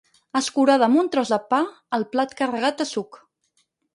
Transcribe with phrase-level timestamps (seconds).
[0.37, 1.59] Escurada amb un tros de pa
[1.99, 3.23] al plat carregat de suc.